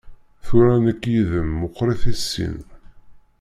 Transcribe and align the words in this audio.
Tura 0.45 0.75
nekk 0.85 1.03
yid-m 1.13 1.49
meqqrit 1.59 2.03
i 2.11 2.13
sin. 2.15 2.57